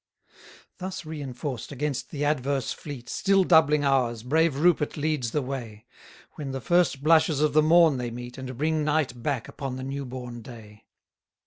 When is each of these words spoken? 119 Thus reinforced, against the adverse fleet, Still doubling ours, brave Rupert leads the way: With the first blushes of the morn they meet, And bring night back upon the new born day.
119 0.79 0.79
Thus 0.79 1.05
reinforced, 1.05 1.71
against 1.71 2.09
the 2.09 2.25
adverse 2.25 2.71
fleet, 2.73 3.07
Still 3.07 3.43
doubling 3.43 3.85
ours, 3.85 4.23
brave 4.23 4.55
Rupert 4.55 4.97
leads 4.97 5.29
the 5.29 5.43
way: 5.43 5.85
With 6.37 6.53
the 6.53 6.59
first 6.59 7.03
blushes 7.03 7.39
of 7.39 7.53
the 7.53 7.61
morn 7.61 7.97
they 7.99 8.09
meet, 8.09 8.39
And 8.39 8.57
bring 8.57 8.83
night 8.83 9.21
back 9.21 9.47
upon 9.47 9.75
the 9.75 9.83
new 9.83 10.05
born 10.05 10.41
day. 10.41 10.85